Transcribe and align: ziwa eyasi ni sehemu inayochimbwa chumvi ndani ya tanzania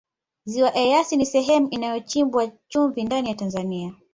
ziwa 0.45 0.69
eyasi 0.83 1.17
ni 1.17 1.25
sehemu 1.25 1.67
inayochimbwa 1.69 2.47
chumvi 2.67 3.03
ndani 3.03 3.29
ya 3.29 3.35
tanzania 3.35 3.93